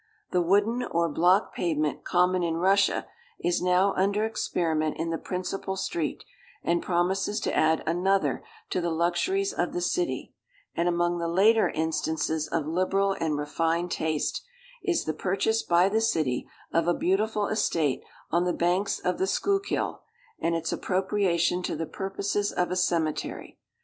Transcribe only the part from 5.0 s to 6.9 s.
the principal street, and